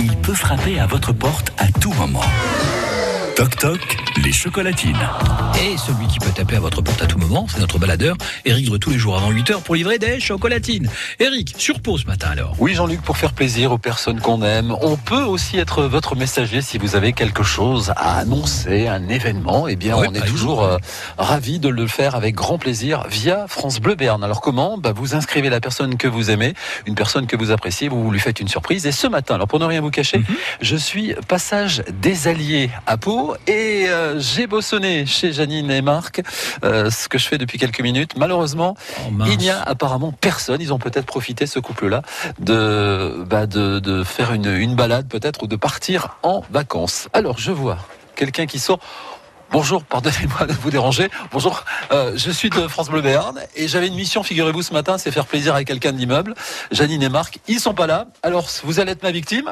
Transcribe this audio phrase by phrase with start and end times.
[0.00, 2.20] Il peut frapper à votre porte à tout moment.
[3.38, 4.98] Toc toc, les chocolatines.
[5.62, 8.68] Et celui qui peut taper à votre porte à tout moment, c'est notre baladeur, Eric
[8.68, 10.90] de tous les jours avant 8h pour livrer des chocolatines.
[11.20, 12.56] Eric, sur pause ce matin alors.
[12.58, 16.62] Oui Jean-Luc, pour faire plaisir aux personnes qu'on aime, on peut aussi être votre messager
[16.62, 20.64] si vous avez quelque chose à annoncer, un événement, eh bien Ouais, on est toujours
[20.64, 20.76] euh,
[21.16, 24.24] ravis de le faire avec grand plaisir via France Bleu Béarn.
[24.24, 24.78] Alors comment?
[24.78, 26.54] Bah, Vous inscrivez la personne que vous aimez,
[26.86, 28.84] une personne que vous appréciez, vous lui faites une surprise.
[28.84, 30.24] Et ce matin, alors pour ne rien vous cacher, Mhm.
[30.60, 36.22] je suis passage des Alliés à Pau et euh, j'ai bossonné chez Janine et Marc,
[36.64, 38.12] euh, ce que je fais depuis quelques minutes.
[38.16, 40.60] Malheureusement, Oh, il n'y a apparemment personne.
[40.60, 42.02] Ils ont peut-être profité, ce couple-là,
[42.38, 47.08] de, bah, de, de faire une, une balade peut-être ou de partir en vacances.
[47.12, 47.78] Alors, je vois
[48.16, 48.80] quelqu'un qui sort.
[49.50, 51.08] Bonjour, pardonnez-moi de vous déranger.
[51.32, 54.98] Bonjour, euh, je suis de France Bleu Béarn et j'avais une mission, figurez-vous, ce matin,
[54.98, 56.34] c'est faire plaisir à quelqu'un de l'immeuble.
[56.70, 58.08] Janine et Marc, ils sont pas là.
[58.22, 59.50] Alors, vous allez être ma victime.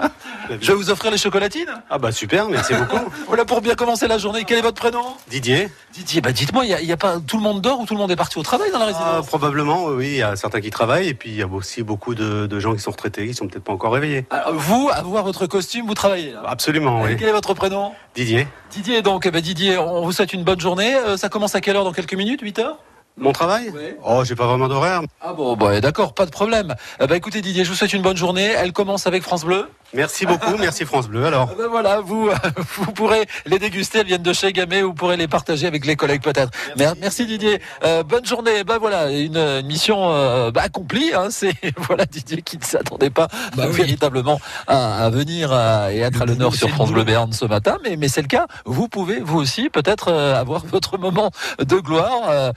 [0.51, 1.83] Je vais vous offrir les chocolatines.
[1.89, 3.11] Ah bah super, merci beaucoup.
[3.27, 4.45] Voilà pour bien commencer la journée.
[4.47, 5.03] Quel est votre prénom?
[5.31, 8.01] Didier Didier, bah dites-moi, il y a, pas tout le monde dort ou tout le
[8.01, 9.27] monde est parti au travail dans la Ah, résidence?
[9.27, 12.15] Probablement, oui, il y a certains qui travaillent et puis il y a aussi beaucoup
[12.15, 14.27] de, de gens qui sont retraités, qui sont peut-être pas encore réveillés.
[14.31, 16.43] Alors, Vous, à voir votre costume, vous travaillez là.
[16.47, 17.17] Absolument, oui.
[17.19, 17.93] Quel est votre prénom?
[18.15, 20.95] Didier Didier, donc, ben, Didier, on vous souhaite une bonne journée.
[20.97, 22.79] Euh, ça commence à quelle heure dans quelques minutes 8 heures
[23.19, 23.97] Mon travail Ouais.
[24.05, 25.01] Oh, j'ai pas vraiment d'horaire.
[25.23, 26.75] Ah bon, bah, d'accord, pas de problème.
[27.01, 28.45] Eh ben, écoutez Didier, je vous souhaite une bonne journée.
[28.57, 29.69] Elle commence avec France Bleu.
[29.95, 31.25] Merci beaucoup, merci France Bleu.
[31.25, 32.29] Alors, Eh ben, voilà, vous,
[32.77, 34.01] vous pourrez les déguster.
[34.01, 34.83] Elles viennent de chez Gamay.
[34.83, 36.51] Vous pourrez les partager avec les collègues peut-être.
[36.77, 36.99] Merci.
[37.01, 37.61] merci Didier.
[37.85, 38.65] Euh, bonne journée.
[38.65, 41.13] Ben voilà, une, une mission euh, bah, accomplie.
[41.15, 41.29] Hein.
[41.31, 43.73] C'est voilà Didier qui ne s'attendait pas Bah oui.
[43.77, 47.05] véritablement à, à venir euh, et être à Le l'honneur sur France Bleu.
[47.05, 47.79] Béarn ce matin.
[47.83, 48.47] Mais, mais c'est le cas.
[48.67, 52.53] Vous pouvez vous aussi peut-être euh, avoir votre moment de gloire euh,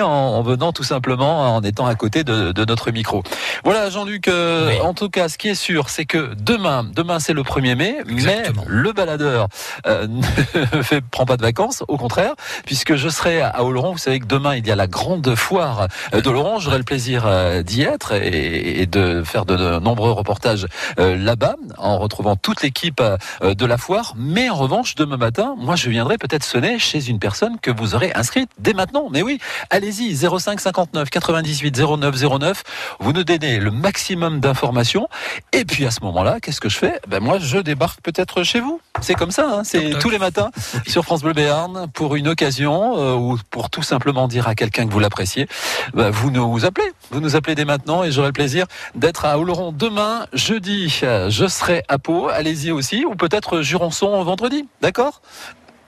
[0.00, 3.22] en, en venant tout simplement en étant à côté de, de notre micro.
[3.64, 4.28] Voilà Jean-Luc.
[4.28, 4.80] euh, Oui.
[4.80, 7.96] En tout cas, ce qui est sûr, c'est que demain, demain c'est le 1er mai,
[8.08, 8.62] Exactement.
[8.68, 9.48] mais le baladeur
[9.86, 10.06] euh,
[10.72, 12.34] ne fait, prend pas de vacances, au contraire,
[12.64, 13.92] puisque je serai à Oloron.
[13.92, 16.58] Vous savez que demain il y a la grande foire euh, d'Oloron.
[16.58, 17.24] J'aurai le plaisir
[17.64, 20.66] d'y être et, et de faire de nombreux reportages
[20.98, 23.02] euh, là-bas, en retrouvant toute l'équipe
[23.42, 24.14] de la foire.
[24.16, 27.94] Mais en revanche, demain matin, moi je viendrai peut-être sonner chez une personne que vous
[27.94, 29.08] aurez inscrite dès maintenant.
[29.10, 29.38] Mais oui,
[29.76, 32.62] allez-y, 05 59 98 09 09.
[33.00, 35.08] Vous nous donnez le maximum d'informations.
[35.52, 36.98] Et puis à ce moment-là, qu'est-ce que je fais?
[37.08, 38.80] Ben moi, je débarque peut-être chez vous.
[39.02, 39.46] C'est comme ça.
[39.58, 39.64] hein.
[39.64, 40.50] C'est tous les matins
[40.86, 44.86] sur France Bleu Béarn pour une occasion euh, ou pour tout simplement dire à quelqu'un
[44.86, 45.46] que vous l'appréciez.
[45.94, 46.90] Ben, vous nous appelez.
[47.10, 50.88] Vous nous appelez dès maintenant et j'aurai le plaisir d'être à Oloron demain, jeudi.
[50.88, 52.28] Je serai à Pau.
[52.28, 54.66] Allez-y aussi ou peut-être Jurançon vendredi.
[54.80, 55.20] D'accord?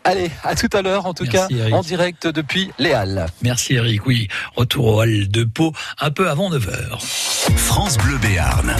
[0.09, 1.75] Allez, à tout à l'heure en tout Merci, cas Eric.
[1.75, 3.27] en direct depuis les Halles.
[3.43, 4.29] Merci Eric, oui.
[4.57, 6.99] Retour au hall de Pau un peu avant 9h.
[7.57, 8.75] France Bleu Béarn.